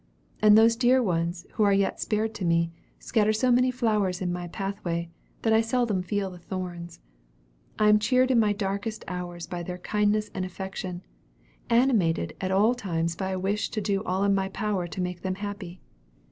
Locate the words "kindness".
9.77-10.31